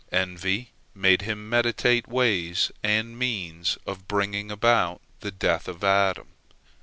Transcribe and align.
Envy 0.11 0.71
made 0.95 1.21
him 1.21 1.47
meditate 1.47 2.07
ways 2.07 2.71
and 2.81 3.19
means 3.19 3.77
of 3.85 4.07
bringing 4.07 4.49
about 4.49 4.99
the 5.19 5.29
death 5.29 5.67
of 5.67 5.83
Adam. 5.83 6.29